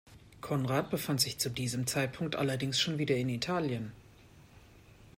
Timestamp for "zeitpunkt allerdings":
1.85-2.79